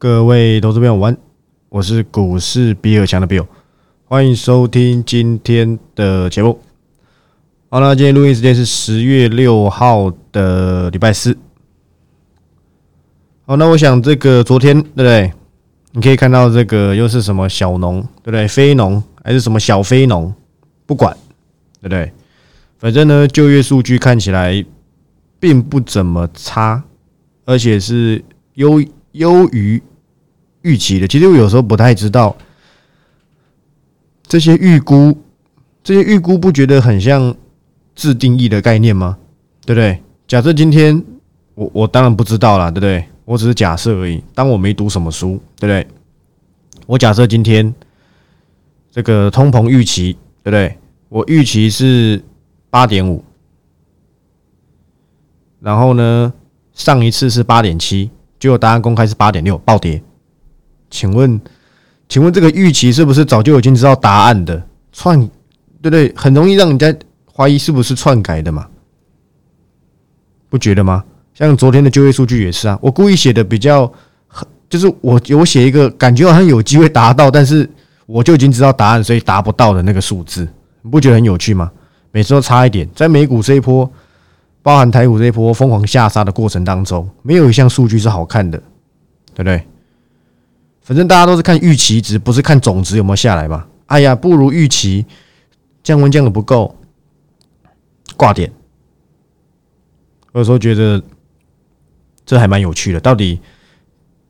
[0.00, 1.16] 各位投资朋友，晚，
[1.70, 3.48] 我是股市比尔强的 Bill，
[4.04, 6.60] 欢迎收听今天的节目。
[7.68, 11.36] 好了，今天录音时间是十月六号的礼拜四。
[13.44, 15.32] 好，那我想这个昨天对不对？
[15.90, 18.46] 你可以看到这个又是什么小农对不对？
[18.46, 20.32] 非农还是什么小非农？
[20.86, 21.12] 不管
[21.82, 22.12] 对不对？
[22.78, 24.64] 反正呢，就业数据看起来
[25.40, 26.84] 并不怎么差，
[27.44, 28.24] 而且是
[28.54, 28.80] 优
[29.10, 29.82] 优于。
[30.68, 32.36] 预期的，其实我有时候不太知道
[34.22, 35.16] 这些预估，
[35.82, 37.34] 这些预估不觉得很像
[37.94, 39.16] 自定义的概念吗？
[39.64, 40.02] 对不对？
[40.26, 41.02] 假设今天
[41.54, 43.04] 我我当然不知道啦，对不对？
[43.24, 44.22] 我只是假设而已。
[44.34, 45.86] 当我没读什么书，对不对？
[46.86, 47.74] 我假设今天
[48.90, 50.12] 这个通膨预期，
[50.42, 50.76] 对不对？
[51.08, 52.22] 我预期是
[52.70, 53.24] 八点五，
[55.60, 56.32] 然后呢，
[56.74, 60.02] 上一次是八点七，结果答案公开是八点六，暴跌。
[60.90, 61.40] 请问，
[62.08, 64.62] 请问这个预期是不是早就已经知道答案的
[64.92, 65.18] 篡？
[65.80, 66.12] 对不对？
[66.16, 66.94] 很容易让人家
[67.32, 68.66] 怀疑是不是篡改的嘛？
[70.48, 71.04] 不觉得吗？
[71.34, 73.90] 像昨天的就业数据也是啊，我故意写的比较，
[74.68, 77.68] 就是我我写一个感觉好像有机会达到，但是
[78.06, 80.48] 我就已经知道答案，所以达不到的那个数字，
[80.82, 81.70] 你不觉得很有趣吗？
[82.10, 83.88] 每次都差一点，在美股这一波，
[84.62, 88.58] 包含台股这一波疯狂下杀的过程当中，没有一项数据是好看的，
[89.34, 89.64] 对不对？
[90.88, 93.68] 反正大家都是看预期值，不是看总值有没有下来吧？
[93.88, 95.04] 哎呀，不如预期，
[95.82, 96.74] 降温降的不够，
[98.16, 98.50] 挂点。
[100.32, 101.02] 有时候觉得
[102.24, 103.38] 这还蛮有趣的，到底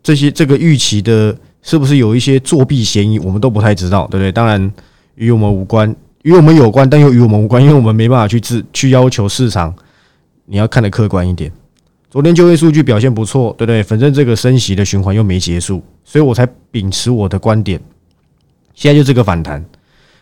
[0.03, 3.21] 这些这个预期的，是不是有一些作弊嫌疑？
[3.21, 4.33] 我们都不太知道，对不对？
[4.33, 4.73] 当然
[5.15, 9.73] 与我们无关，与我们有关，但又与我们无关，因为我们没办法去自去要求市场，
[10.47, 11.53] 你要看的客观一点。
[12.11, 13.83] 昨天就业数据表现不错，对不对？
[13.83, 17.79] 反正这个升息的循环又没结束，所以我才秉持我的观点。
[18.75, 19.63] 现在就这个反弹，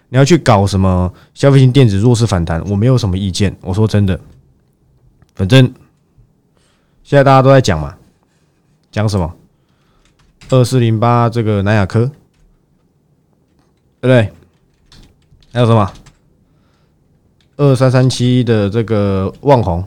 [0.09, 3.57] 你要去搞什么消费性电子弱势反弹，我没有什么意见。
[3.61, 4.19] 我说真的，
[5.37, 5.65] 反正
[7.05, 7.95] 现在大家都在讲嘛，
[8.91, 9.33] 讲什么？
[10.49, 12.11] 二四零八这个南亚科，
[14.01, 14.33] 对不对？
[15.53, 15.93] 还有什么？
[17.57, 19.85] 二三三七的这个旺红。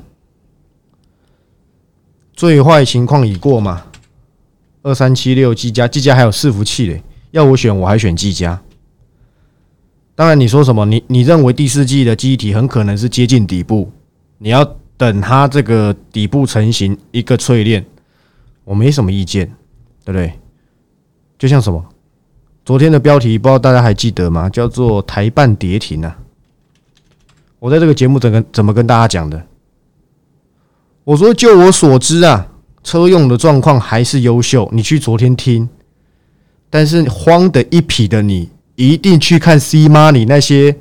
[2.40, 3.84] 最坏情况已过嘛？
[4.82, 7.04] 二三七六技嘉，技嘉还有伺服器嘞。
[7.32, 8.62] 要我选，我还选技嘉。
[10.16, 10.86] 当然，你说什么？
[10.86, 13.92] 你你认为第四季的机体很可能是接近底部？
[14.38, 14.64] 你要
[14.96, 17.86] 等它这个底部成型一个淬炼，
[18.64, 19.46] 我没什么意见，
[20.06, 20.32] 对不对？
[21.38, 21.86] 就像什么？
[22.64, 24.50] 昨天的标题不知道大家还记得吗？
[24.50, 26.18] 叫做台半跌停啊！
[27.60, 29.46] 我在这个节目怎跟怎么跟大家讲的？
[31.10, 32.52] 我说，就我所知啊，
[32.84, 34.70] 车用的状况还是优秀。
[34.72, 35.68] 你去昨天听，
[36.70, 40.78] 但是慌的一匹的你，一定去看 C money 那些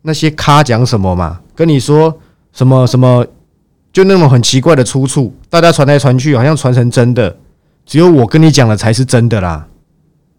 [0.00, 1.42] 那些咖讲什么嘛？
[1.54, 2.18] 跟你说
[2.54, 3.26] 什么什么，
[3.92, 7.36] 就那种很奇怪的出处，大家传来传去，好像传成真的，
[7.84, 9.68] 只有我跟你讲的才是真的啦，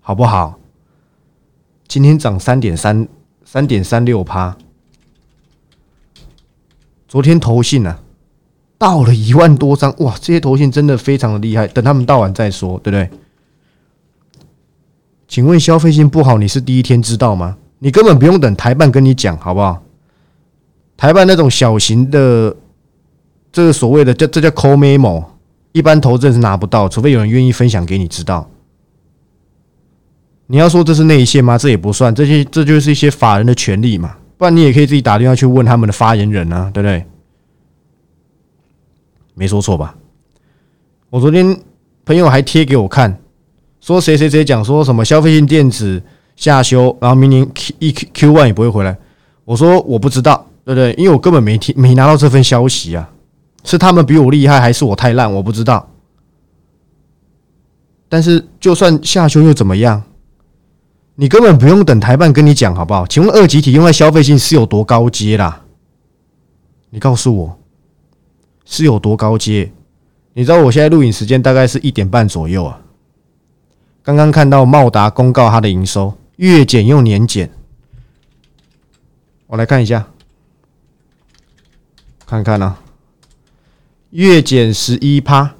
[0.01, 0.57] 好不好？
[1.87, 3.07] 今天涨三点三
[3.45, 4.57] 三点三六趴，
[7.07, 7.99] 昨天投信呢？
[8.83, 10.13] 到了一万多张哇！
[10.19, 13.09] 这些头衔真的非常的厉害，等他们到完再说，对不对？
[15.25, 17.55] 请问消费性不好，你是第一天知道吗？
[17.79, 19.81] 你根本不用等台办跟你讲，好不好？
[20.97, 22.53] 台办那种小型的，
[23.53, 25.23] 这个所谓的叫这叫 call memo，
[25.71, 28.49] 一般投资人是拿不到，除非有人愿意分享给你知道。
[30.47, 31.57] 你要说这是内线吗？
[31.57, 34.17] 这也不算，这些这就是一些法人的权利嘛。
[34.37, 37.05] 不然你也可以自己打电话去问他们的发言人啊，对不对？
[39.33, 39.95] 没说错吧？
[41.09, 41.59] 我昨天
[42.05, 43.19] 朋友还贴给我看，
[43.81, 46.01] 说谁谁谁讲说什么消费性电子
[46.35, 48.97] 下修，然后明年 Q 一 Q Q one 也不会回来。
[49.45, 50.93] 我说我不知道，对不对？
[50.93, 53.09] 因为我根本没听没拿到这份消息啊，
[53.63, 55.31] 是他们比我厉害，还是我太烂？
[55.31, 55.87] 我不知道。
[58.09, 60.03] 但是就算下修又怎么样？
[61.15, 63.05] 你根本不用等台办跟你讲好不好？
[63.05, 65.63] 请问二级体用在消费性是有多高阶啦？
[66.89, 67.59] 你告诉我。
[68.65, 69.71] 是有多高阶？
[70.35, 72.81] 你知道我现在录影时间大概是一点半左右啊。
[74.01, 77.51] 刚刚看到茂达公告它的营收月减又年减，
[79.45, 80.07] 我来看一下，
[82.25, 82.75] 看看呢，
[84.09, 85.53] 月减十一趴，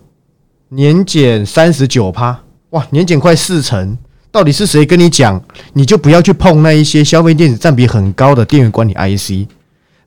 [0.70, 3.98] 年减三十九趴，哇，年减快四成。
[4.32, 5.40] 到底是谁跟你讲，
[5.74, 9.48] 你就不要去碰那一些消费电子占比很高的电源管理 IC，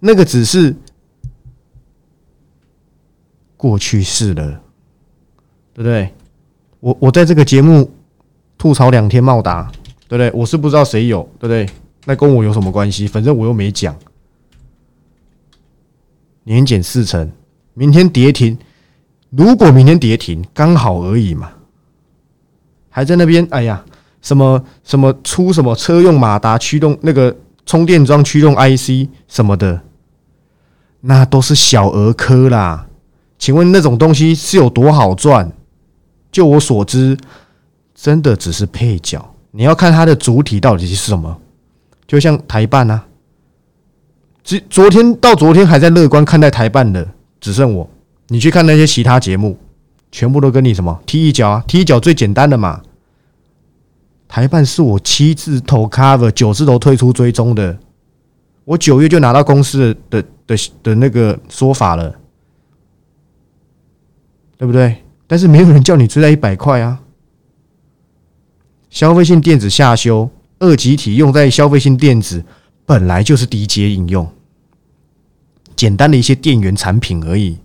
[0.00, 0.74] 那个只是。
[3.66, 4.60] 过去式了，
[5.74, 6.08] 对不对？
[6.78, 7.90] 我我在这个节目
[8.56, 9.68] 吐槽两天茂达，
[10.06, 10.30] 对不对？
[10.32, 11.68] 我是不知道谁有，对不对？
[12.04, 13.08] 那跟我有什么关系？
[13.08, 13.96] 反正我又没讲。
[16.44, 17.32] 年减四成，
[17.74, 18.56] 明天跌停。
[19.30, 21.50] 如果明天跌停，刚好而已嘛。
[22.88, 23.84] 还在那边，哎呀，
[24.22, 29.80] 什么什么出什么车用马达驱动那个充电桩驱动 IC 什么的，
[31.00, 32.86] 那都是小儿科啦。
[33.46, 35.52] 请问那种东西是有多好赚？
[36.32, 37.16] 就我所知，
[37.94, 39.24] 真的只是配角。
[39.52, 41.38] 你要看它的主体到底是什么。
[42.08, 43.06] 就像台办啊，
[44.42, 47.06] 昨昨天到昨天还在乐观看待台办的，
[47.40, 47.88] 只剩我。
[48.26, 49.56] 你去看那些其他节目，
[50.10, 51.64] 全部都跟你什么踢一脚啊？
[51.68, 52.82] 踢一脚最简单的嘛。
[54.26, 57.78] 台办是我七字头 cover，九字头退出追踪的。
[58.64, 62.12] 我九月就拿到公司的的的那个说法了，
[64.56, 65.04] 对不对？
[65.26, 67.00] 但是没有人叫你追在一百块啊。
[68.90, 70.30] 消费性电子下修。
[70.58, 72.42] 二极体用在消费性电子
[72.86, 74.26] 本来就是低阶应用，
[75.76, 77.58] 简单的一些电源产品而已，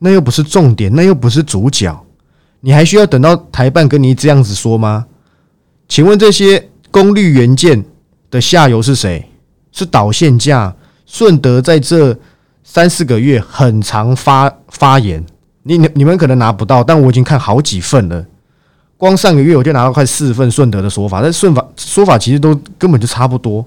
[0.00, 2.04] 那又不是重点，那又不是主角，
[2.60, 5.06] 你还需要等到台办跟你这样子说吗？
[5.88, 7.82] 请问这些功率元件
[8.30, 9.30] 的下游是谁？
[9.72, 10.76] 是导线架。
[11.06, 12.18] 顺德在这
[12.62, 15.24] 三四个月很常发发言，
[15.68, 18.24] 你你你们可能拿不到，但我已经看好几份了。
[18.96, 23.64] 光上个月我就拿到快四份顺德的说法，但顺法说法其实都根本就差不多，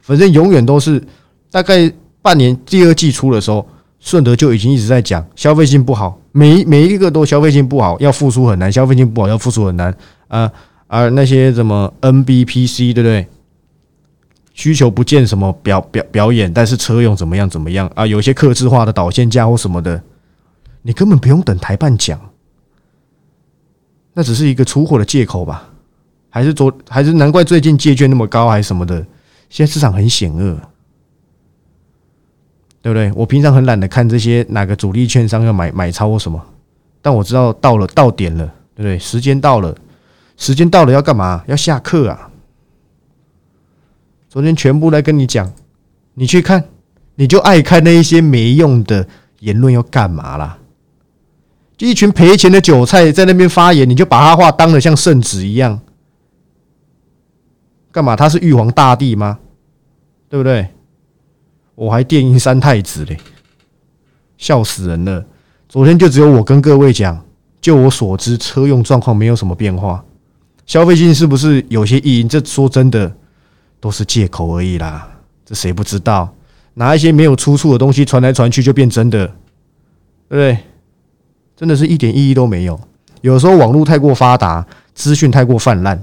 [0.00, 1.00] 反正永远都是
[1.50, 1.90] 大概
[2.20, 3.66] 半年第二季初的时候，
[4.00, 9.94] 顺德就已经一直在讲消费性不好，每每一个都消费性不好，要复苏很难，消费性不好要复苏很难
[10.26, 10.50] 啊
[10.88, 13.26] 而那些什么 NBPC 对不对？
[14.54, 18.04] 需求不见什么表表表演，但是车用怎么样怎么样啊？
[18.04, 20.02] 有些克制化的导线架或什么的，
[20.88, 22.18] 你根本不用等台办讲。
[24.14, 25.68] 那只是一个出货的借口吧？
[26.30, 29.06] 还是昨还是难怪最近借券那么高，还是什么的？
[29.50, 30.58] 现在市场很险恶，
[32.80, 33.12] 对不对？
[33.14, 36.42] 我平常很懒得看这些哪个主力券商要买买超或什么，
[37.02, 38.98] 但我知道到了到点了，对不对？
[38.98, 39.76] 时间到了，
[40.38, 41.44] 时间到了要干嘛？
[41.46, 42.30] 要下课啊！
[44.30, 45.52] 昨天全部来跟你讲，
[46.14, 46.64] 你去看，
[47.16, 49.06] 你就爱看那一些没用的
[49.40, 50.58] 言论，要干嘛啦？
[51.78, 55.80] 就一群赔钱的韭菜在那边发言，你就把他话当的像圣旨一样，
[57.92, 58.16] 干嘛？
[58.16, 59.38] 他是玉皇大帝吗？
[60.28, 60.68] 对不对？
[61.76, 63.16] 我还电音三太子嘞，
[64.36, 65.24] 笑死人了！
[65.68, 67.24] 昨天就只有我跟各位讲，
[67.60, 70.04] 就我所知，车用状况没有什么变化，
[70.66, 72.28] 消费性是不是有些异音？
[72.28, 73.14] 这说真的
[73.78, 75.08] 都是借口而已啦，
[75.46, 76.34] 这谁不知道？
[76.74, 79.26] 拿一些没有出处的东西传来传去就变真的，
[80.28, 80.58] 对不对？
[81.58, 82.80] 真的是一点意义都没有。
[83.20, 84.64] 有时候网络太过发达，
[84.94, 86.00] 资讯太过泛滥，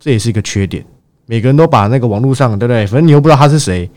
[0.00, 0.82] 这也是一个缺点。
[1.26, 2.86] 每个人都把那个网络上，对不对？
[2.86, 3.90] 反正你又不知道他是谁，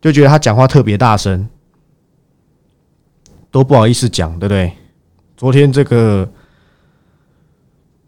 [0.00, 1.48] 就觉得他讲话特别大声，
[3.50, 4.72] 都不好意思讲，对不对？
[5.36, 6.30] 昨天这个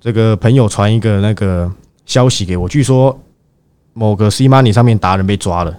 [0.01, 1.69] 这个朋友传一个那个
[2.05, 3.21] 消息给我，据说
[3.95, 5.77] 某个 C Money 上面达人被抓了。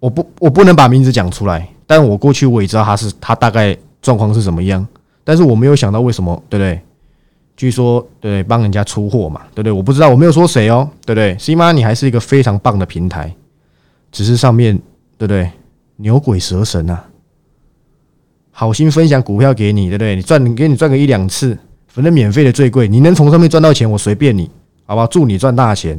[0.00, 3.74] 我不，我不能把名字讲出来，但我过去我也知道他是他大概。
[4.04, 4.86] 状况是怎么样？
[5.24, 6.78] 但是我没有想到为什么，对不对？
[7.56, 9.72] 据说，对帮人家出货嘛，对不对？
[9.72, 13.34] 我不知道，我没有说谁哦，对不对？C 妈，你还是一个非常棒的平台，
[14.12, 14.76] 只是上面
[15.16, 15.50] 对不对？
[15.96, 17.06] 牛鬼蛇神啊，
[18.50, 20.16] 好心分享股票给你，对不对？
[20.16, 21.56] 你赚，给你赚个一两次，
[21.86, 24.50] 反正免费的最贵，你能从上面赚到钱，我随便你，
[24.84, 25.06] 好吧？
[25.06, 25.98] 祝你赚大钱。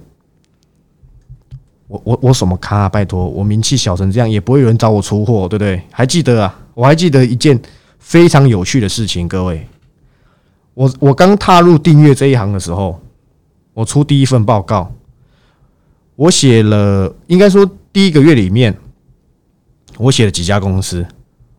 [1.88, 2.88] 我我我什么咖？
[2.88, 5.82] 拜托，我名气小成这样，也不会有人找我出货，对不对？
[5.90, 6.60] 还记得啊？
[6.76, 7.60] 我还记得一件。
[8.06, 9.68] 非常有趣的事情，各位，
[10.76, 13.02] 我我刚踏入订阅这一行的时候，
[13.74, 14.94] 我出第一份报告，
[16.16, 18.78] 我写了，应该说第一个月里面，
[19.98, 21.04] 我写了几家公司，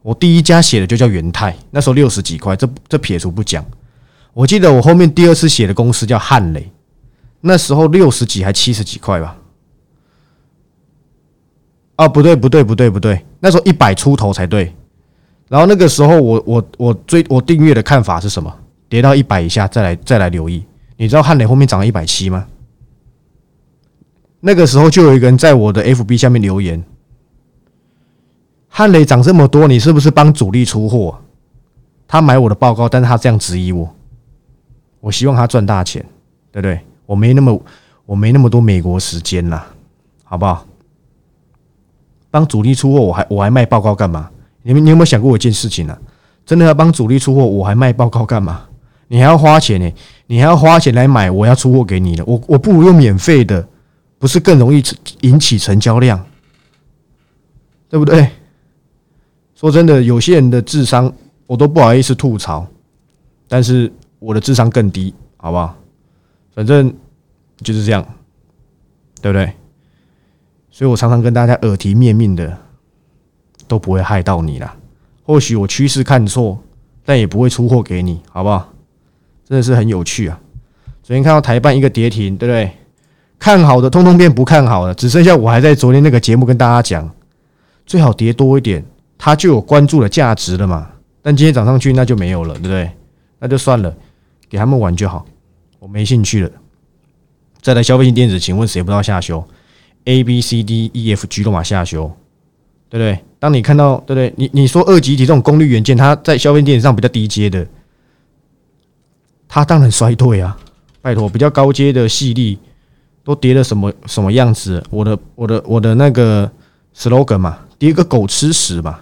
[0.02, 3.66] 我第一家写的就叫元泰，那时候六十几块，这这撇除不讲，
[4.32, 6.70] 我记得我后面第二次写的公司叫汉雷，
[7.40, 9.36] 那时候六十几还七十几块吧，
[11.96, 14.72] 哦，不对不对不对不对，那时候一百出头才对。
[15.48, 18.52] 然后那个时候，我我我追我订阅的看法是什么？
[18.88, 20.64] 跌到一百以下再来再来留意。
[20.96, 22.46] 你知道汉磊后面涨了一百七吗？
[24.40, 26.82] 那个时候就有一个人在我的 FB 下面留言：
[28.68, 31.18] 汉磊涨这么多，你是不是帮主力出货？
[32.08, 33.92] 他买我的报告，但是他这样质疑我。
[35.00, 36.04] 我希望他赚大钱，
[36.50, 36.80] 对不对？
[37.06, 37.60] 我没那么
[38.04, 39.66] 我没那么多美国时间啦，
[40.24, 40.66] 好不好？
[42.30, 44.30] 帮主力出货，我还我还卖报告干嘛？
[44.66, 45.96] 你们，你有没有想过一件事情呢？
[46.44, 48.64] 真的要帮主力出货，我还卖报告干嘛？
[49.06, 49.88] 你还要花钱呢，
[50.26, 53.64] 你还要花钱来买，我要出货给你的，我我不如用免费的，
[54.18, 54.82] 不是更容易
[55.20, 56.20] 引起成交量，
[57.88, 58.28] 对不对？
[59.54, 61.12] 说真的，有些人的智商
[61.46, 62.66] 我都不好意思吐槽，
[63.46, 65.76] 但是我的智商更低，好不好？
[66.54, 66.92] 反正
[67.58, 68.04] 就是这样，
[69.22, 69.52] 对不对？
[70.72, 72.58] 所以我常常跟大家耳提面命的，
[73.66, 74.76] 都不会害到你啦。
[75.24, 76.58] 或许我趋势看错，
[77.04, 78.72] 但也不会出货给你，好不好？
[79.44, 80.40] 真的是很有趣啊！
[81.02, 82.70] 昨天看到台办一个跌停，对不对？
[83.38, 87.08] 看好的通通变不看好了，只剩下我还在昨天那个节目跟大家讲，
[87.84, 88.84] 最好跌多一点。
[89.18, 90.90] 它就有关注的价值了嘛？
[91.22, 92.90] 但今天涨上去那就没有了，对不对？
[93.38, 93.94] 那就算了，
[94.48, 95.24] 给他们玩就好，
[95.78, 96.50] 我没兴趣了。
[97.62, 99.42] 再来消费性电子，请问谁不知道下修
[100.04, 102.12] ？A B C D E F G 都马下修，
[102.88, 103.24] 对不对？
[103.38, 104.32] 当你看到对不对？
[104.36, 107.66] 你你说二级体这种功率元件，它在消费电子上比较低阶的，
[109.46, 110.56] 它当然衰退啊！
[111.02, 112.58] 拜托，比较高阶的细粒
[113.22, 114.82] 都跌了什么什么样子？
[114.90, 116.50] 我的我的我的那个
[116.96, 119.00] slogan 嘛，跌个狗吃屎嘛！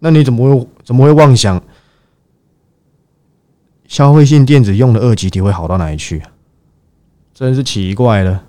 [0.00, 1.62] 那你怎么会怎么会妄想
[3.86, 6.22] 消费性电子用的二级体会好到哪里去？
[7.32, 8.44] 真是奇怪了。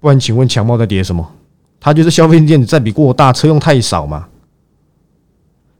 [0.00, 1.32] 不然，请问强茂在跌什么？
[1.80, 4.28] 它就是消费性电子占比过大，车用太少嘛？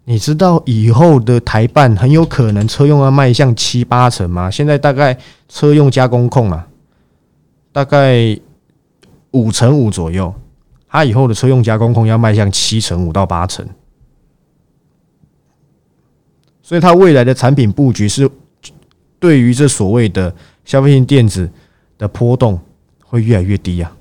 [0.04, 4.50] 你知道以后的台办很有可能车用要迈向七八成吗？
[4.50, 5.16] 现在大概
[5.48, 6.66] 车用加工控啊，
[7.70, 8.36] 大概
[9.32, 10.34] 五成五左右。
[10.88, 13.64] 它以后的车用加工控要迈向七成五到八成。
[16.62, 18.28] 所以，它未来的产品布局是
[19.20, 21.48] 对于这所谓的消费性电子
[21.96, 22.58] 的波动
[23.04, 23.96] 会越来越低啊。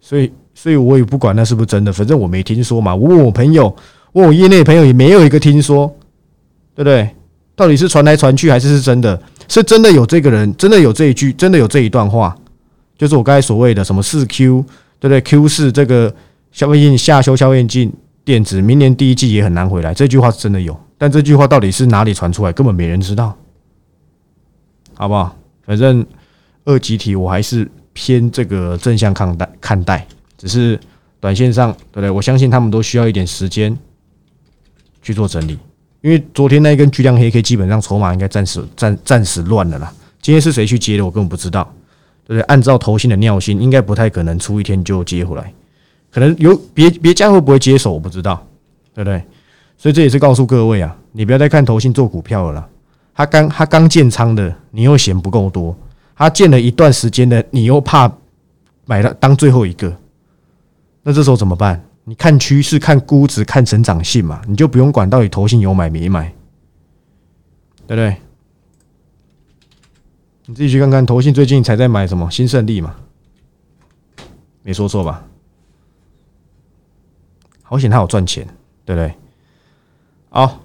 [0.00, 2.94] 所以，所以我也不管那是不是真的，反正我没听说嘛。
[2.94, 3.74] 我问我朋友，
[4.12, 5.92] 问我业内朋友，也没有一个听说，
[6.76, 7.10] 对不对？
[7.56, 9.20] 到底是传来传去，还是是真的？
[9.48, 12.32] 是真的有这个人，真的有这一句，真的有这一段话，
[12.96, 14.64] 就是我刚才所谓的什么四 Q，
[15.00, 16.14] 对不对？Q 四这个
[16.52, 17.92] 消费性下修消费性
[18.24, 19.92] 电子，明年第一季也很难回来。
[19.92, 20.78] 这句话是真的有。
[20.96, 23.36] 但这句话到底是哪里传出来，根本没人知道，
[24.94, 25.36] 好不好？
[25.66, 26.06] 反正
[26.64, 30.06] 二级体我还是偏这个正向看待看待，
[30.42, 30.76] 只是
[31.20, 32.10] 短线上，对不对？
[32.10, 33.78] 我相信他们都需要一点时间
[35.00, 35.56] 去做整理，
[36.00, 39.94] 因为昨天那一根巨量黑 K 基本上筹码应该暂时暂暂时乱了啦。
[40.20, 41.62] 今天是谁去接的，我根本不知道，
[42.26, 42.42] 对不对？
[42.46, 45.54] 按照头信的尿性，应该不太可能出一天就接回来，
[46.10, 48.44] 可能有别别家会不会接手，我不知道，
[48.92, 49.22] 对不对？
[49.78, 52.68] 所以这也是告诉各位啊，你不要再看投信做股票了啦。
[53.14, 55.72] 他刚他刚建仓的，你又嫌不够多；
[56.16, 58.12] 他建了一段时间的，你又怕
[58.86, 59.96] 买了当最后一个。
[61.02, 61.84] 那这时候怎么办？
[62.04, 66.32] 你看趋势、看估值、看成长性嘛，你就不用管到底投信有买没买，
[67.86, 68.16] 对不对？
[70.46, 72.96] 你自己去看看，投信最近才在买什么新胜利嘛？
[74.62, 75.24] 没说错吧？
[77.62, 78.44] 好险他有赚钱，
[78.84, 79.14] 对不对？
[80.28, 80.60] 好，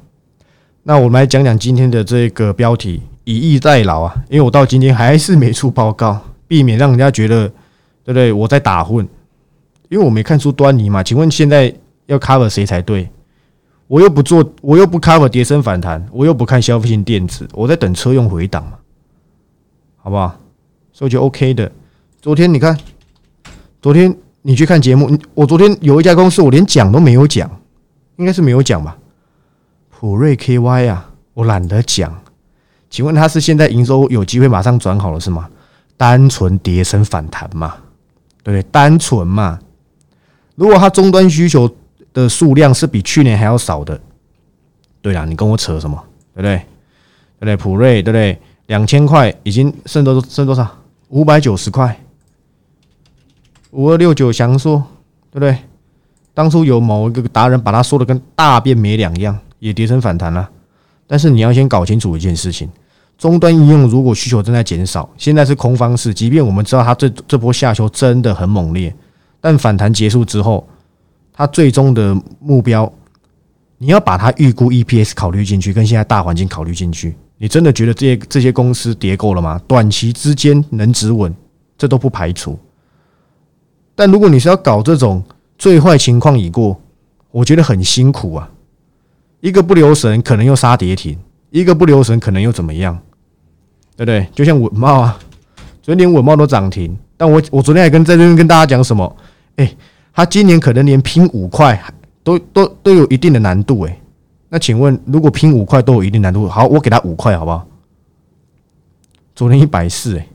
[0.84, 7.48] 那我们来讲讲今天的这个标题“以逸待劳”啊，因为我到今天还是没出报告，避免让人家觉得，
[8.03, 8.34] 对不对？
[8.34, 9.08] 我在打混，
[9.89, 11.01] 因为我没看出端倪嘛。
[11.03, 11.74] 请问现在
[12.06, 13.10] 要 cover 谁才对？
[13.88, 18.74] 我又不做，我又不 cover 跌升反弹，我又不看消费性电子，我在等车用回档嘛，
[19.96, 20.38] 好不好？
[20.91, 21.72] 所以就 OK 的。
[22.22, 22.77] 昨天你看，
[23.82, 27.50] 昨天你去看节目，我昨天有一家公司，我连讲都没有讲，
[28.17, 28.98] 应该是没有讲吧？
[29.89, 32.13] 普瑞 KY 啊，我懒得讲。
[32.89, 35.50] 请问他是现在营收有机会马上转好了是吗？
[35.96, 37.75] 单纯跌升反弹嘛，
[38.44, 38.70] 对不对？
[38.70, 39.58] 单纯嘛。
[40.57, 41.73] 如果它终端需求
[42.11, 43.97] 的数量是比去年还要少的，
[45.01, 45.97] 对啦，你跟我扯什么？
[46.33, 46.57] 对不对？
[46.57, 46.65] 对
[47.39, 47.55] 不对？
[47.55, 48.37] 普瑞对不对？
[48.65, 50.67] 两千块已经剩多剩多少？
[51.09, 51.97] 五百九十块。
[53.71, 54.83] 五二六九祥说
[55.31, 55.57] 对不对？
[56.33, 59.39] 当初有某一个达人把他说的跟大便没两样。
[59.59, 60.47] 也跌成反弹了，
[61.07, 62.69] 但是你要先搞清楚一件事情：
[63.17, 66.13] 终端应用如果需求正在减少，现在是空方式。
[66.13, 68.95] 即便我们知道它这这波下修真的很猛烈，
[69.39, 70.67] 但反弹结束之后，
[71.32, 72.91] 它最终的目标，
[73.77, 77.15] 你要把它预估 EPS 考虑进去，跟现在大环境考虑进去。
[77.38, 79.62] 你真的觉得这些这些公司跌够了吗？
[79.67, 81.34] 短期之间能止稳，
[81.77, 82.58] 这都不排除。
[83.94, 85.24] 但如果你是要搞这种
[85.58, 86.79] 最坏情况已过，
[87.32, 88.50] 我觉得很辛苦啊。
[89.39, 91.15] 一个不留神，可能又杀跌停；
[91.51, 93.00] 一个不留神，可能又怎么样？
[93.96, 94.27] 对不对？
[94.34, 95.20] 就像稳茂啊，
[95.84, 96.98] 昨天连稳茂都涨停。
[97.15, 99.15] 但我我昨天还跟在这边跟大家讲什么？
[99.57, 99.75] 哎，
[100.13, 101.79] 他今年可能连拼五块
[102.23, 103.81] 都都都有一定的难度。
[103.81, 104.01] 哎，
[104.49, 107.67] 那请问，如果拼五块都有一定难度，好，我给他五块好不好？
[109.35, 110.27] 昨天一百四，哎，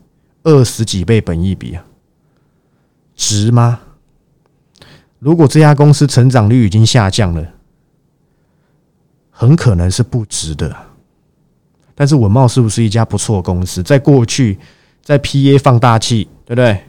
[0.44, 1.84] 二十几倍本益比啊，
[3.16, 3.80] 值吗？
[5.18, 7.46] 如果这家公司成长率已经下降了，
[9.30, 10.76] 很可能是不值的。
[11.94, 13.82] 但是文茂是不是一家不错公司？
[13.82, 14.58] 在过去，
[15.02, 16.80] 在 PA 放大器，对不对？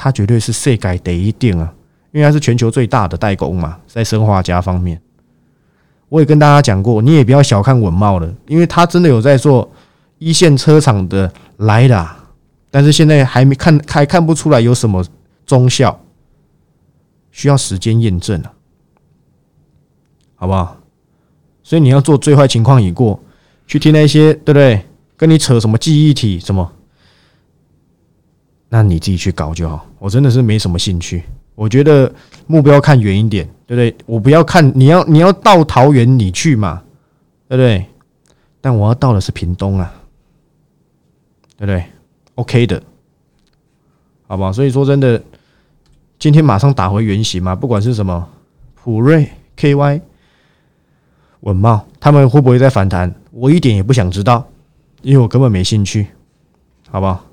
[0.00, 1.74] 它绝对是世界第一定啊，
[2.12, 5.00] 因为它是全球最大的代工嘛，在生化家方面。
[6.08, 9.68] 我也跟大家讲过，你也不要小看稳茂了，因为它真的有在做
[10.18, 12.08] 一线车厂的来的，
[12.70, 15.04] 但是现在还没看，还看不出来有什么
[15.44, 16.00] 中效，
[17.32, 18.52] 需要时间验证啊，
[20.36, 20.76] 好不好？
[21.64, 23.20] 所以你要做最坏情况已过，
[23.66, 24.84] 去听那些对不对？
[25.16, 26.72] 跟你扯什么记忆体什么？
[28.68, 31.22] 那你自己去搞就好，我真的是没什么兴趣。
[31.54, 32.12] 我觉得
[32.46, 34.04] 目标看远一点，对不对？
[34.06, 36.82] 我不要看你要你要到桃园你去嘛，
[37.48, 37.84] 对不对？
[38.60, 39.92] 但我要到的是屏东啊，
[41.56, 41.82] 对不对
[42.34, 42.82] ？OK 的，
[44.26, 44.52] 好不好？
[44.52, 45.20] 所以说真的，
[46.18, 48.28] 今天马上打回原形嘛，不管是什么
[48.74, 50.00] 普瑞、KY、
[51.40, 53.12] 稳茂，他们会不会再反弹？
[53.32, 54.46] 我一点也不想知道，
[55.02, 56.06] 因为我根本没兴趣，
[56.90, 57.24] 好不好？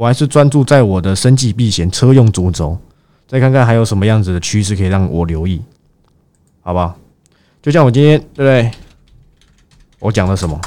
[0.00, 2.78] 我还是专注在我的生计避险车用主轴，
[3.28, 5.60] 再看看还有什么样子的趋势可以让我留意，
[6.62, 6.96] 好不好？
[7.60, 8.70] 就像我今天对不对？
[9.98, 10.58] 我讲了什么？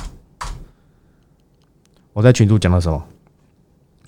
[2.13, 3.03] 我在群主讲了什么？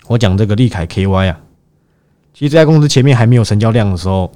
[0.06, 1.40] 我讲这个利凯 KY 啊，
[2.32, 4.32] 其实这家公司前面还没有成交量的时候，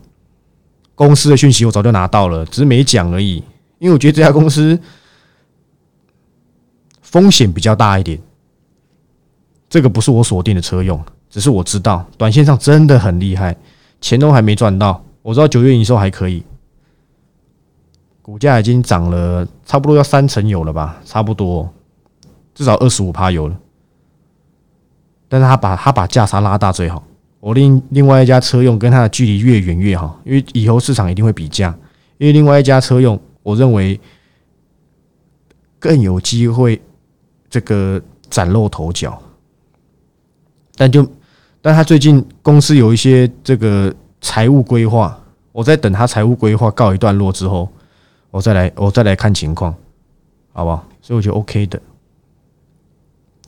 [0.96, 3.36] 公司的讯息我早就拿到了，只是没讲而已。
[3.78, 4.76] 因为我觉得这家公司
[7.00, 8.20] 风险比较大一点。
[9.70, 13.56] 这个不是我锁定的车用，只是我知道短线上真的很厉害，
[14.00, 15.02] 钱都还没赚到。
[15.22, 16.42] 我知道九月营收还可以，
[18.20, 21.72] 股价已经涨了差不多要三成有了吧，差不多
[22.52, 23.56] 至少二十五趴有了。
[25.28, 27.04] 但是他把他把价差拉大最好。
[27.38, 31.74] 我另另外一家车用跟它的距离越远越好，因为以后市场一定会比价。
[32.18, 33.98] 因为另外一家车用，我认为
[35.78, 36.82] 更有机会
[37.48, 39.22] 这个崭露头角。
[40.80, 41.06] 但就，
[41.60, 47.70] 但他最近公司有一些这个财务规划，我在等他财务规划告一段落之后，
[48.30, 49.74] 我再来我再来看情况，
[50.54, 50.88] 好不好？
[51.02, 51.78] 所以我觉得 OK 的，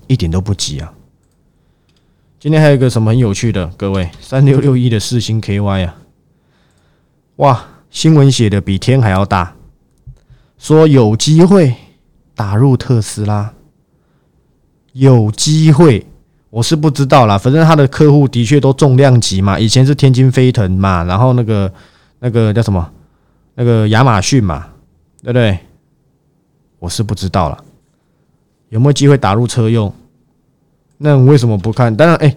[0.09, 0.93] 一点都不急啊。
[2.39, 5.97] 今天还有一个什么很有趣的，各位三六六一的四星 KY 啊，
[7.37, 9.57] 哇，新闻写的比天还要大，
[10.59, 11.75] 说有机会
[12.35, 13.55] 打入特斯拉，
[14.93, 16.07] 有机会。
[16.53, 21.73] 我是不知道啦，反正他的客户的确都重量级嘛，以前是天津飞腾嘛，然后那个
[22.19, 22.87] 那个叫什么，
[23.55, 24.67] 那个亚马逊嘛，
[25.23, 25.59] 对不对？
[26.79, 27.65] 我是不知道了，
[28.69, 29.91] 有没有机会打入车用？
[30.99, 31.97] 那为什么不看？
[31.97, 32.37] 当然，哎，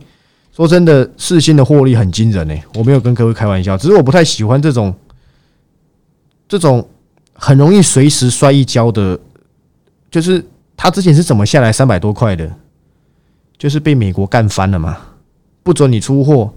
[0.56, 4.96] 说真的，四星的获利很惊人哎，我没有跟各位开玩笑，只是我不太喜欢这种
[6.48, 6.88] 这种
[7.34, 9.20] 很容易随时摔一跤的，
[10.10, 10.42] 就是
[10.78, 12.50] 他之前是怎么下来三百多块的？
[13.58, 14.98] 就是被美国干翻了嘛，
[15.64, 16.54] 不准你出货。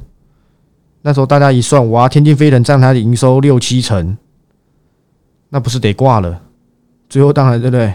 [1.03, 4.17] 那时候大家一算，哇，天津飞人占他的营收六七成，
[5.49, 6.43] 那不是得挂了？
[7.09, 7.95] 最后当然对不对？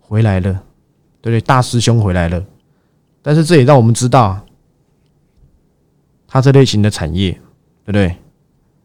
[0.00, 0.52] 回来了，
[1.20, 1.40] 对不对？
[1.40, 2.42] 大师兄回来了。
[3.22, 4.40] 但是这也让我们知道，
[6.26, 7.32] 他这类型的产业，
[7.84, 8.16] 对不对？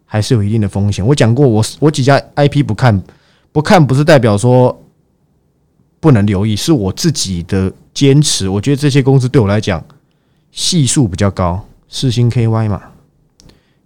[0.06, 1.06] 还是有一定的风险。
[1.06, 3.02] 我讲过，我我几家 IP 不看，
[3.52, 4.84] 不看不是代表说
[6.06, 7.74] 不能留意，是我自己的。
[7.96, 9.82] 坚持，我觉得这些公司对我来讲
[10.52, 12.92] 系数比较高，四星 KY 嘛，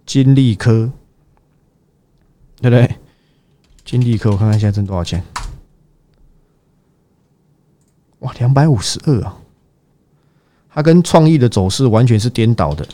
[0.04, 0.90] 金利科，
[2.60, 2.96] 对不对？
[3.84, 5.22] 金利科，我看看现在挣多少钱？
[8.18, 9.38] 哇，两百五十二啊！
[10.74, 12.84] 它跟创意的走势完全是颠倒的，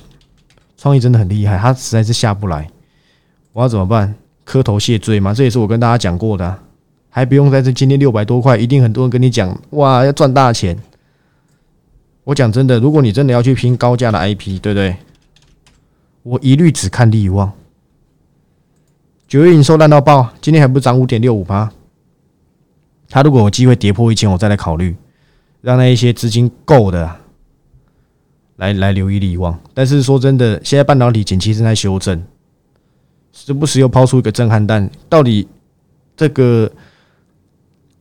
[0.76, 2.70] 创意真的很厉害，它实在是下不来。
[3.54, 4.14] 我要怎么办？
[4.44, 5.32] 磕头谢罪吗？
[5.32, 6.62] 这也是我跟大家讲过的，
[7.16, 10.76] 还不用在这今天六百多块，一定很多人跟你讲，哇，要赚大钱。
[12.24, 14.94] 我讲真的，如果你真的要去拼高价的 IP，对不对？
[16.24, 17.50] 我一律只看利旺。
[19.26, 21.72] 九月营收烂到爆，今天还不涨五点六五八。
[23.08, 24.94] 他如果有机会跌破一千，我再来考虑，
[25.62, 27.10] 让那一些资金够的
[28.56, 29.58] 来来留意利旺。
[29.72, 32.22] 但是说真的，现在半导体景气正在修正，
[33.32, 35.48] 时不时又抛出一个震撼弹，到底
[36.14, 36.70] 这个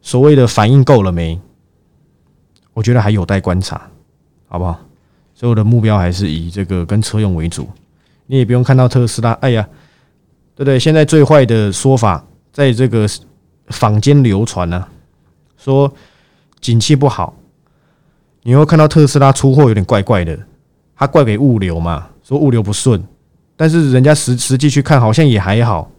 [0.06, 1.42] 所谓的反应够了没？
[2.74, 3.90] 我觉得还有待观察。
[4.48, 4.80] 好不好？
[5.34, 7.68] 所以我的目标还是以这个跟车用为主。
[8.28, 9.68] 你也不用看到特斯拉，哎呀，
[10.54, 10.80] 对不对？
[10.80, 13.08] 现在最坏的说法，在这个
[13.70, 14.88] 坊间流传呢，
[15.58, 15.92] 说
[16.62, 17.36] 景气不好，
[18.44, 20.38] 你又看到特斯拉出货有点怪怪的，
[20.96, 23.04] 他怪给物流嘛，说物流不顺，
[23.58, 25.92] 但是人家实实际去看好像也还好，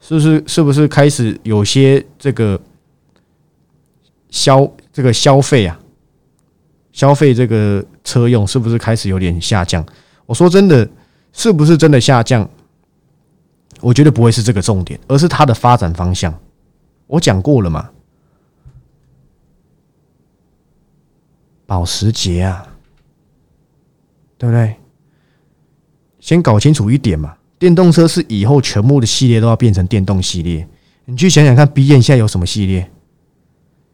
[0.00, 0.42] 是不是？
[0.46, 2.58] 是不是开始有些这个
[4.30, 5.78] 消这个消费啊？
[6.92, 9.84] 消费这个车用是不是开始有点下降？
[10.26, 10.88] 我说真的，
[11.32, 12.48] 是不是真的下降？
[13.80, 16.36] 我觉得不会是这个重点，而是它的发展方向。
[17.06, 17.90] 我讲过了嘛，
[21.66, 22.66] 保时捷啊，
[24.36, 24.76] 对不对？
[26.18, 30.68] 先搞清楚一点嘛，电动车是以后全部的系列都要变成电动系列。
[31.06, 32.90] 你去想想看，B 现在有什么系列？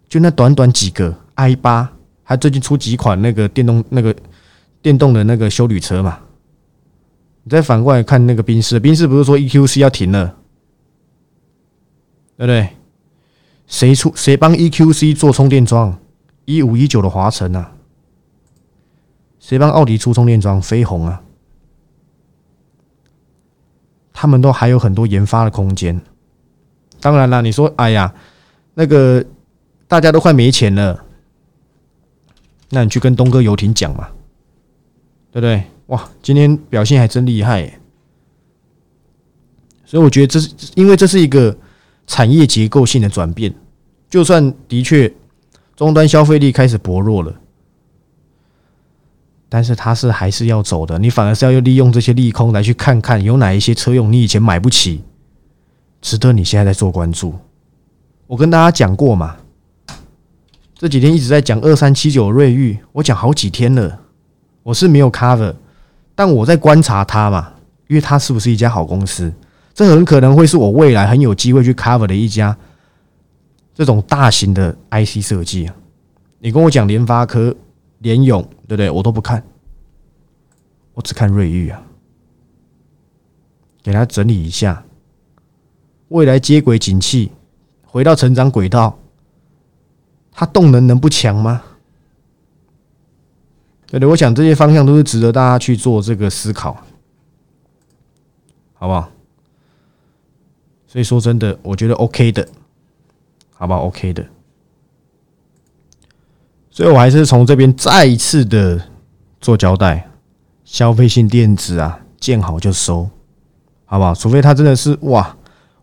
[0.08, 1.92] 就那短短几个 i 八。
[2.28, 4.12] 还最近出几款那个电动那个
[4.82, 6.18] 电动的那个修旅车嘛？
[7.44, 10.34] 你再反过来看那个宾士，宾士不是说 EQC 要停了，
[12.36, 12.68] 对不对？
[13.68, 15.96] 谁出谁帮 EQC 做充电桩？
[16.46, 17.70] 一五一九的华晨啊，
[19.38, 20.60] 谁帮奥迪出充电桩？
[20.60, 21.22] 飞鸿啊，
[24.12, 26.00] 他们都还有很多研发的空间。
[27.00, 28.12] 当然了，你说哎呀，
[28.74, 29.24] 那个
[29.88, 31.04] 大家都快没钱了。
[32.70, 34.08] 那你去跟东哥游艇讲嘛，
[35.30, 35.62] 对不对？
[35.86, 37.78] 哇，今天表现还真厉害，
[39.84, 41.56] 所以我觉得这是因为这是一个
[42.08, 43.54] 产业结构性的转变。
[44.10, 45.12] 就算的确
[45.76, 47.32] 终端消费力开始薄弱了，
[49.48, 50.98] 但是它是还是要走的。
[50.98, 55.04] 你反而是要利用这些利空来去看看有哪一些车用你以前买不起，
[56.00, 57.32] 值得你现在在做关注。
[58.26, 59.36] 我跟大家讲过嘛。
[60.78, 63.98] 这几天一直在讲二三七九瑞昱，我讲好几天了，
[64.62, 65.54] 我是没有 cover，
[66.14, 67.54] 但我在观察它嘛，
[67.88, 69.32] 因为它是不是一家好公司？
[69.72, 72.56] 这很可能会是我未来很有机会去 cover 的一家
[73.74, 75.74] 这种大型的 IC 设计啊。
[76.40, 77.56] 你跟我讲联发科、
[78.00, 78.90] 联永，对不对？
[78.90, 79.42] 我都不看，
[80.92, 81.82] 我只看瑞昱啊，
[83.82, 84.84] 给它整理一下，
[86.08, 87.32] 未来接轨景气，
[87.82, 88.98] 回到成长轨道。
[90.38, 91.62] 它动能能不强吗？
[93.86, 96.76] 对的，我想这些方向都是值得大家去做这个思考，
[98.74, 99.08] 好不好？
[100.86, 102.46] 所以说真的，我觉得 OK 的，
[103.54, 104.26] 好不好？OK 的。
[106.70, 108.88] 所以我还是从这边再一次的
[109.40, 110.10] 做交代：
[110.64, 113.08] 消费性电子啊，见好就收，
[113.86, 114.12] 好不好？
[114.14, 115.34] 除非它真的是哇，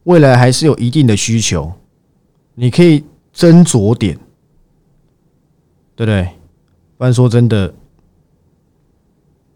[0.03, 1.73] 未来还是有一定的需求，
[2.53, 4.19] 你可以斟酌点。
[6.03, 6.29] 对不对？
[6.97, 7.73] 不然说真的，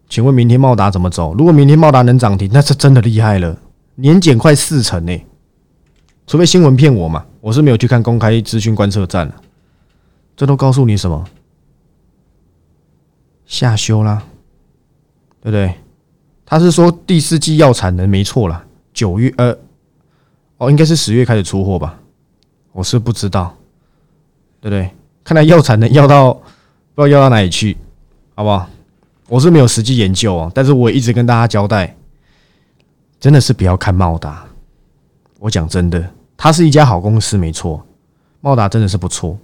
[0.07, 1.33] 请问明天茂达怎么走？
[1.33, 3.59] 如果明天茂达能涨停，那是真的厉害了，
[3.95, 5.21] 年减快四成呢。
[6.25, 9.29] 除非新闻骗我嘛，我是没有去看公开资讯观测站。
[10.37, 11.25] 这都告诉你什么？
[13.45, 14.23] 下修啦，
[15.41, 15.73] 对不对？
[16.45, 19.57] 他是说第四季要产能没错了，九月呃，
[20.59, 21.99] 哦，应该是十月开始出货吧？
[22.71, 23.53] 我是不知道，
[24.61, 24.89] 对不对？
[25.27, 27.75] 看来药产能要到不知道要到哪里去，
[28.33, 28.69] 好不好？
[29.27, 31.93] 我是没有实际研究啊，但是我一直跟大家交代，
[33.19, 34.45] 真的是不要看茂达。
[35.39, 37.85] 我讲真的，它是一家好公司，没错，
[38.39, 39.37] 茂达真的是不错。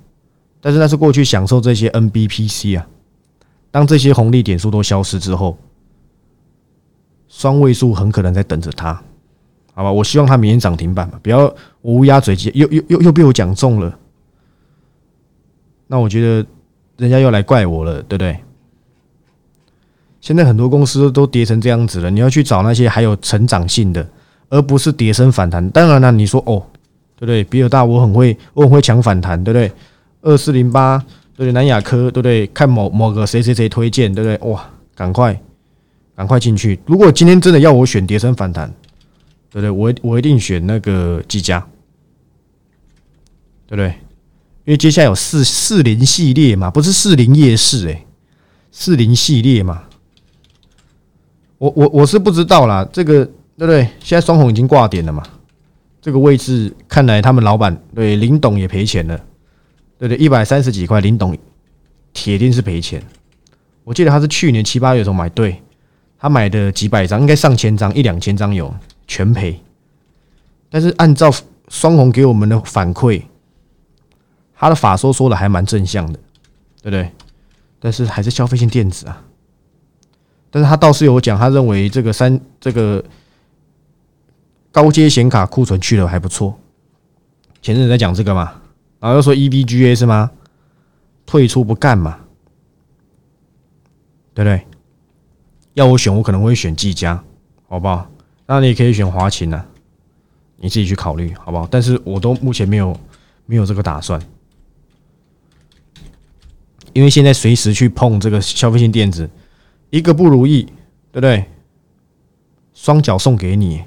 [0.62, 2.88] 但是那是过去享受这些 NBPC 啊，
[3.70, 5.58] 当这些红利点数都消失之后，
[7.28, 8.94] 双位数很可能在等着它，
[9.74, 9.92] 好吧？
[9.92, 14.00] 我希望它明天涨停板吧，不要乌鸦嘴，又又又又被我讲中了。
[15.94, 16.44] 那我觉得
[16.98, 18.36] 人家又来怪我了，对不对？
[20.22, 24.04] 现在很多公司都跌成这样子了，你要去找那些还有成长性的，
[24.50, 25.70] 而不是跌升反弹。
[25.70, 26.66] 当然了，你说哦，
[27.16, 27.44] 对不对？
[27.44, 29.72] 比尔大我很会，我很会抢反弹，对不对？
[30.24, 30.98] 二四零八，
[31.36, 31.52] 对不对？
[31.52, 32.48] 南亚科，对不对？
[32.48, 34.50] 看某某个谁谁谁推荐，对不对？
[34.50, 35.40] 哇，赶快
[36.16, 36.80] 赶快进去！
[36.88, 38.68] 如果今天真的要我选跌升反弹，
[39.52, 39.70] 对不对？
[39.70, 41.60] 我我一定选那个技嘉，
[43.68, 43.94] 对不对？
[44.66, 48.06] 因为接下来有四四零系列嘛，不是四零夜市哎，
[48.72, 49.84] 四零系列嘛，
[51.58, 53.82] 我我我是不知道啦，这个对不对？
[54.00, 55.22] 现在双红已经挂点了嘛，
[56.02, 59.20] 这个位置看来他们老板对林董也赔钱了，
[60.00, 60.18] 对对？
[60.18, 61.38] 一百三十几块，林董
[62.14, 63.04] 铁定是赔钱。
[63.84, 65.62] 我记得他是去年七八月的时候买，对
[66.18, 68.74] 他买的几百张，应该上千张，一两千张有
[69.08, 69.60] 全赔。
[70.70, 71.30] 但是按照
[71.68, 73.22] 双红给我们的反馈。
[74.56, 76.20] 他的法说说的还蛮正向的，
[76.82, 77.12] 对不对？
[77.80, 79.22] 但是还是消费性电子啊。
[80.50, 83.04] 但是他倒是有讲，他认为这个三这个
[84.72, 86.58] 高阶显卡库存去了还不错，
[87.62, 88.62] 前阵子在讲这个嘛，
[89.00, 90.32] 然后又说 EVGA 是吗？
[91.26, 92.20] 退出不干嘛，
[94.34, 94.66] 对不对？
[95.74, 97.24] 要我选，我可能会选技嘉，
[97.68, 98.08] 好不好？
[98.46, 99.66] 那你也可以选华勤啊，
[100.58, 101.68] 你自己去考虑，好不好？
[101.72, 102.96] 但是我都目前没有
[103.46, 104.22] 没有这个打算，
[106.94, 109.30] 因为现在随时去碰这个消费性电子，
[109.90, 110.64] 一个不如意，
[111.12, 111.46] 对不对？
[112.74, 113.84] 双脚送给你。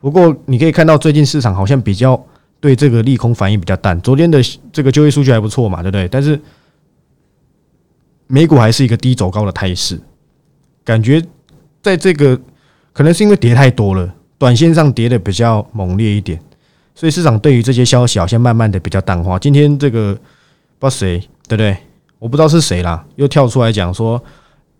[0.00, 2.24] 不过你可以看到，最近市场好像比较
[2.60, 4.00] 对这个利空反应比较淡。
[4.00, 4.40] 昨天的
[4.72, 6.06] 这个就业数据还不错嘛，对不对？
[6.08, 6.40] 但是
[8.26, 10.00] 美股还是一个低走高的态势，
[10.84, 11.22] 感觉
[11.82, 12.40] 在这个
[12.92, 16.40] 可能是因为跌太多了，短线上跌的比较猛烈一点，
[16.94, 19.38] 所以市场对于这些消息好像慢慢的比较淡化。
[19.38, 20.22] 今天这个不知
[20.80, 21.76] 道谁，对不对？
[22.18, 24.22] 我不知道是谁啦，又跳出来讲说。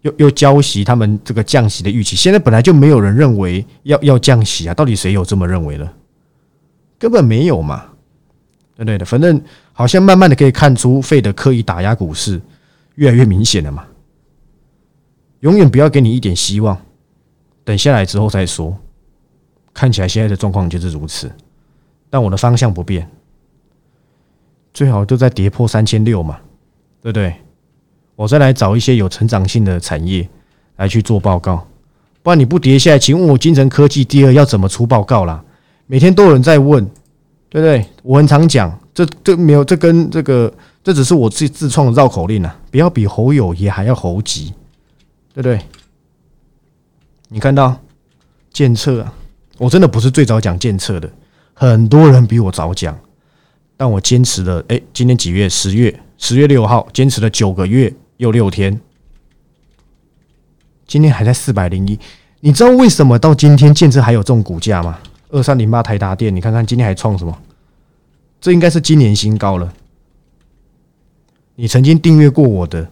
[0.03, 5.93] 又又交息，他们这个降息的预期，现在本来就没有人认为要要降息啊，到底谁有这么认为了？
[7.01, 7.85] 根本没有嘛，
[8.77, 9.05] 对不对的？
[9.05, 12.41] 反正好像慢慢的可以看出，费的刻意打压股市，
[12.95, 13.85] 越来越明显了嘛。
[15.41, 16.81] 永远不要给你一点希望，
[17.65, 18.79] 等下来之后再说。
[19.75, 21.29] 看起来现在的状况就是如此，
[22.09, 23.11] 但我的方向不变，
[24.73, 26.39] 最好就在跌破三千六嘛，
[27.01, 27.35] 对不对？
[28.17, 30.29] 我再来找一些有成长性的产业
[30.77, 31.67] 来去做报告，
[32.23, 35.43] 不然你不跌下来，请问我金城科技第二要怎么出报告啦？
[35.87, 36.85] 每天都有人在问，
[37.49, 37.87] 对不对？
[38.03, 42.59] 我很常讲，这这没有，这跟这个这只是我自己自创的绕口令啊！
[42.71, 44.53] 不要比侯友也还要猴急，
[45.33, 45.61] 对不对？
[47.29, 47.81] 你看到
[48.53, 49.13] 建测啊，
[49.59, 51.09] 我真的不是最早讲建测的，
[51.55, 52.99] 很多人比我早讲，
[53.77, 54.65] 但我坚持了。
[54.69, 55.49] 哎，今天几月？
[55.49, 57.93] 十月，十月六号，坚持了九个月。
[58.19, 58.81] 又六天，
[60.85, 61.97] 今天还在四百零一。
[62.41, 64.99] 你知道为什么到今天建设还有这种股价吗？
[65.31, 67.39] 二三零八台达电，你看看今天还创什么？
[68.41, 69.73] 这应该是今年新高了。
[71.55, 72.91] 你曾经订阅过我的，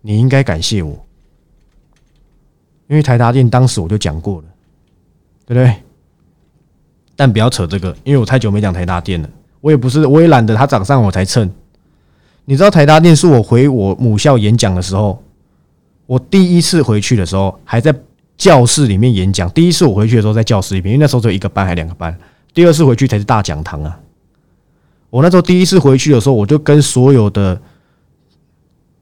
[0.00, 0.92] 你应该感谢我，
[2.86, 4.48] 因为台达电当时我就讲过了，
[5.44, 5.76] 对不对？
[7.14, 9.28] 但不要扯这个，因为我太久没讲台达电了，
[9.60, 11.50] 我也不是，我也懒得它涨上我才蹭。
[12.48, 15.22] 你知道台达电是我回我母校演讲的时候，
[16.06, 17.94] 我第一次回去的时候还在
[18.38, 19.50] 教室里面演讲。
[19.50, 22.18] 第一次我回去的时候在教室里面，因为那时候只有一个班还两个班。
[22.54, 24.00] 第二次回去才是大讲堂啊！
[25.10, 27.60] 我那时候第一次回去的时候，我就跟所有的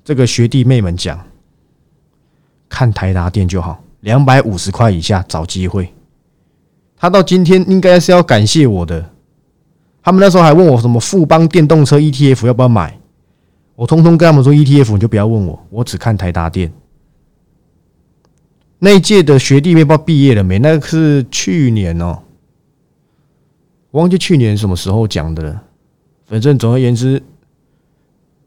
[0.05, 1.17] 这个学弟妹们讲，
[2.69, 5.95] 看台达电就好，两百五十块以下找机会。
[6.97, 9.09] 他到今天应该是要感谢我的。
[10.03, 12.99] 他们那时候还问我什么富邦电动车 ETF 要不要买。
[13.77, 16.73] 我通通跟他们说 ETF，你就不要问我，我只看台达电。
[18.79, 20.59] 那一届的学弟妹不知道毕业了没？
[20.59, 22.19] 那个是去年哦，
[23.93, 25.63] 忘记去年什么时候讲的了。
[26.25, 27.23] 反正总而言之，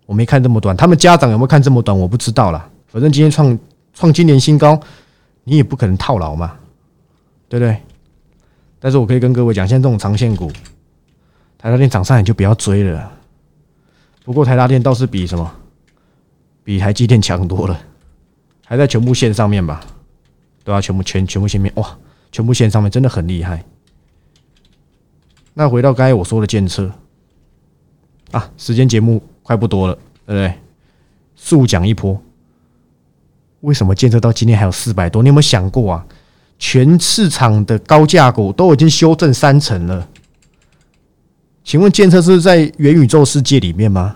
[0.05, 0.75] 我没看这么短。
[0.75, 1.97] 他们家长有没有看这么短？
[1.97, 2.69] 我不知道啦。
[2.87, 3.57] 反正今天创
[3.93, 4.79] 创今年新高，
[5.43, 6.55] 你也不可能套牢嘛，
[7.47, 7.77] 对不对？
[8.79, 10.51] 但是我可以跟各位讲，像这种长线股，
[11.57, 13.11] 台达电涨上你就不要追了。
[14.29, 15.51] 不过台达电倒是比什么，
[16.63, 17.81] 比台积电强多了，
[18.63, 19.83] 还在全部线上面吧？
[20.63, 21.97] 对啊，全部全全部线面哇，
[22.31, 23.65] 全部线上面真的很厉害。
[25.55, 26.91] 那回到刚才我说的建设
[28.29, 29.95] 啊，时间节目快不多了，
[30.27, 30.53] 对不对？
[31.35, 32.21] 速讲一波，
[33.61, 35.23] 为什么建设到今天还有四百多？
[35.23, 36.05] 你有没有想过啊？
[36.59, 40.07] 全市场的高价股都已经修正三成了。
[41.69, 44.15] 请问建设是在元宇宙世界里面吗？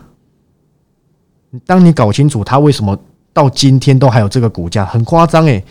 [1.67, 2.99] 当你搞清楚它为什么
[3.31, 5.63] 到今天都还有这个股价，很夸张诶。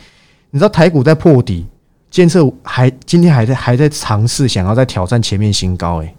[0.53, 1.67] 你知道台股在破底，
[2.09, 6.15] 建设还今天还在还在尝试想要再挑战前面新高诶。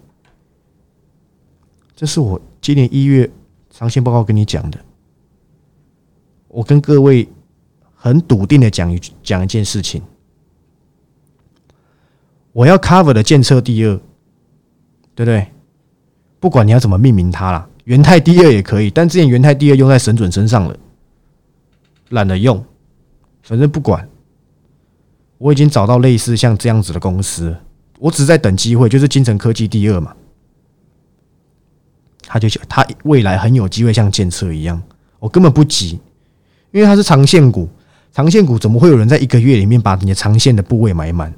[1.96, 3.32] 这是我今年一月
[3.70, 4.78] 长线报告跟你讲的。
[6.50, 7.26] 我跟各位
[7.96, 10.02] 很笃定的讲一讲一件事情，
[12.52, 13.96] 我要 cover 的建设第二，
[15.16, 15.48] 对不对？
[16.44, 20.76] 不管你要怎么命名它啦，元泰第二也可以，但之前元泰第二用在神准身上了，
[22.10, 22.62] 懒得用，
[23.44, 24.06] 反正不管。
[25.38, 27.56] 我已经找到类似像这样子的公司，
[27.98, 30.14] 我只在等机会，就是金城科技第二嘛，
[32.28, 34.84] 他就他未来很有机会像建车一样，
[35.20, 35.98] 我根本不急，
[36.72, 37.70] 因为它是长线股，
[38.12, 41.34] 长线股怎么会有人在一个月里面把你的长线的部位买满？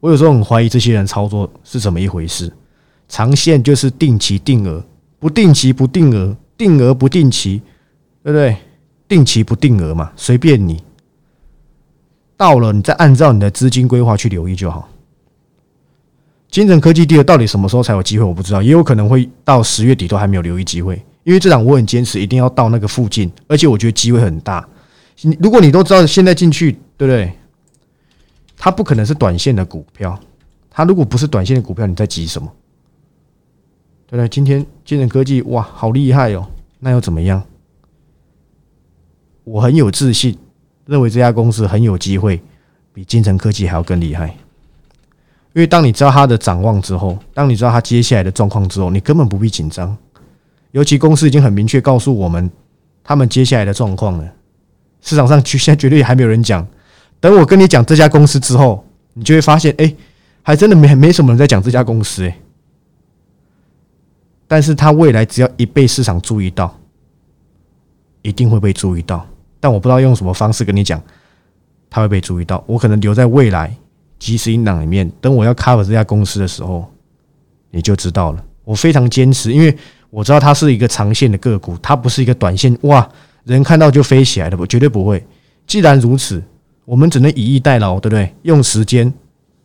[0.00, 2.50] 我有时候很怀疑这些人操作是怎么一回事。
[3.08, 4.84] 长线就是定期定额，
[5.18, 7.62] 不定期不定额，定额不定期，
[8.22, 8.56] 对不对？
[9.08, 10.82] 定期不定额嘛，随便你。
[12.36, 14.88] 到了，你再按照你的资金规划去留意就好。
[16.50, 18.24] 金城科技第二到底什么时候才有机会？
[18.24, 21.00] 我不知道，也有可能会到十月底都还没有留意机会。
[21.24, 24.66] 因为这档我很坚持，一定要到那个附近，而且我觉得机会很大。
[25.22, 27.32] 你如果你都知道现在进去，对不对？
[28.56, 30.18] 它不可能是短线的股票，
[30.70, 32.50] 它如果不是短线的股票，你在急什么？
[34.06, 34.28] 对不对？
[34.28, 36.46] 今天金城科技哇，好厉害哦！
[36.78, 37.42] 那又怎么样？
[39.44, 40.36] 我很有自信，
[40.86, 42.40] 认为这家公司很有机会，
[42.92, 44.28] 比金城科技还要更厉害。
[45.52, 49.96] 因为当你知道它的展望之后，当你知道它接下来的状况之后，你根本不必紧张。
[50.72, 52.50] 尤其公司已经很明确告诉我们
[53.02, 54.32] 他们接下来的状况了，
[55.00, 56.66] 市场上现在绝对还没有人讲。
[57.18, 59.94] 等我跟你讲这家公司之后，你就会发现，哎，
[60.42, 62.38] 还真的没没什么人在讲这家公司，哎。
[64.48, 66.78] 但是它未来只要一被市场注意到，
[68.22, 69.26] 一定会被注意到。
[69.58, 71.02] 但我不知道用什么方式跟你讲，
[71.90, 72.62] 它会被注意到。
[72.66, 73.74] 我可能留在未来。
[74.18, 76.90] 即时音档里面，等我要 cover 这家公司的时候，
[77.70, 78.42] 你就知道了。
[78.64, 79.76] 我非常坚持，因为
[80.08, 83.06] 我知道它是一个长线的个股，它不是一个短线哇，
[83.44, 85.22] 人看到就飞起来的，我绝对不会。
[85.66, 86.42] 既然如此，
[86.86, 88.34] 我们只能以逸待劳，对不对？
[88.42, 89.12] 用时间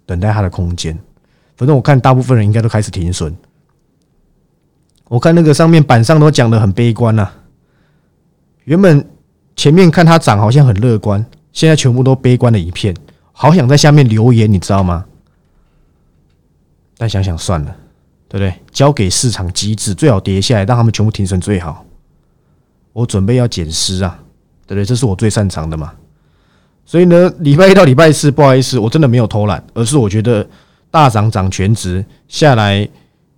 [0.05, 0.99] 等待它的空间。
[1.55, 3.33] 反正我看大部分人应该都开始停损。
[5.11, 7.29] 我看那个上面板上都讲的很悲观呐，
[8.63, 9.05] 原本
[9.57, 12.95] 前面看它涨好像很乐观，现在全部都悲观的一片。
[13.33, 15.03] 好想在下面留言，你知道吗？
[16.97, 17.75] 但想想算了，
[18.29, 18.53] 对不对？
[18.71, 21.85] 交给市场机制，最好跌下来，让他们全部停损最好。
[22.93, 24.17] 我准备要减尸啊，
[24.65, 24.85] 对不对？
[24.85, 25.91] 这是我最擅长的嘛。
[26.85, 30.47] 所以呢，礼拜一到礼拜四，不好意思，我真的没有偷懒，而是我觉得
[30.89, 32.87] 大涨涨全值下来，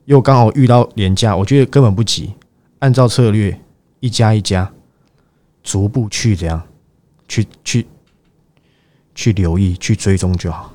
[0.05, 2.33] 又刚好遇到廉价，我觉得根本不急。
[2.79, 3.59] 按照策略，
[3.99, 4.71] 一家一家
[5.61, 6.61] 逐步去这样
[7.27, 7.87] 去去。
[9.15, 10.73] 去留意、去追踪就好，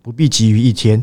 [0.00, 1.02] 不必急于一天，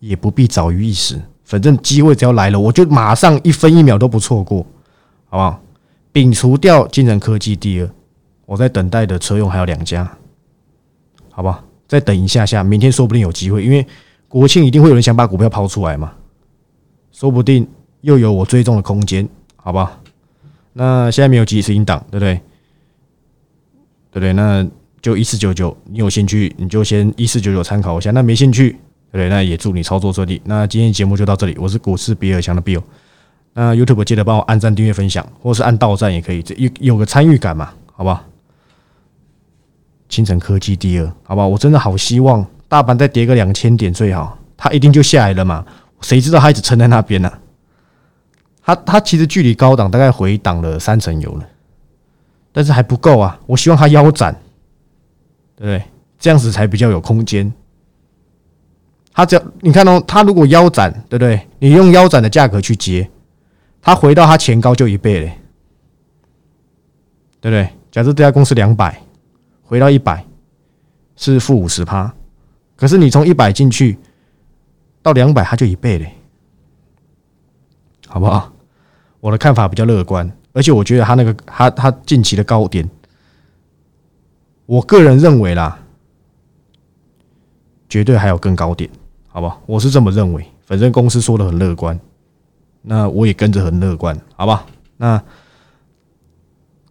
[0.00, 1.20] 也不必早于一时。
[1.44, 4.66] 反正机会只要来了，我就马上一分一秒都不错过，
[5.28, 5.62] 好不好？
[6.14, 7.90] 摒除掉金城科技第二，
[8.46, 10.16] 我在等待的车用还有两家，
[11.30, 11.62] 好不好？
[11.86, 13.86] 再等一下下，明天说不定有机会，因为
[14.36, 16.12] 国庆一定会有人想把股票抛出来嘛，
[17.10, 17.66] 说不定
[18.02, 19.98] 又有我追踪的空间，好吧？
[20.74, 22.34] 那现在没有及时引导，对不对？
[24.10, 24.34] 对不对？
[24.34, 24.68] 那。
[25.00, 28.10] 就一四九九，你有兴趣你就先一四九九参考一下。
[28.10, 28.70] 那没兴趣，
[29.12, 29.28] 对不对？
[29.28, 30.42] 那也祝你操作顺利。
[30.44, 32.82] 那今天节目就到这里，我是股市比尔强的 Bill。
[33.52, 37.72] 那 YouTube 记得帮我按赞、订阅、分享，或是按到赞也可以，这有有个参与感嘛？
[37.92, 38.24] 好不好？
[40.08, 41.46] 清晨科技第二，好不好？
[41.46, 45.64] 我真的好希望大盘再跌个两千点最好，它一定就下来了嘛？
[46.00, 47.32] 谁知道它一直撑在那边呢？
[48.62, 51.46] 它它其实距离高档大概回档了三层油了，
[52.52, 53.38] 但是还不够啊！
[53.46, 54.34] 我希望它腰斩。
[55.58, 55.82] 对不对？
[56.18, 57.50] 这样子才比较有空间。
[59.14, 61.48] 他只要你看到他如果腰斩，对不对？
[61.58, 63.08] 你用腰斩的价格去接，
[63.80, 65.38] 他回到他前高就一倍嘞，
[67.40, 67.70] 对不对？
[67.90, 69.00] 假设这家公司两百，
[69.62, 70.22] 回到一百
[71.16, 72.12] 是负五十趴，
[72.76, 73.98] 可是你从一百进去
[75.02, 76.12] 到两百，它就一倍嘞，
[78.06, 78.52] 好不好？
[79.20, 82.88] 我的看法比较乐观，而且我觉得他那个他他近期的高点。
[84.66, 85.78] 我个人认为啦，
[87.88, 88.90] 绝对还有更高点，
[89.28, 89.62] 好不好？
[89.66, 90.46] 我是这么认为。
[90.64, 91.98] 反正公司说的很乐观，
[92.82, 94.66] 那我也跟着很乐观，好吧？
[94.96, 95.22] 那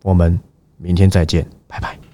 [0.01, 0.39] 我们
[0.77, 2.04] 明天再见，拜拜。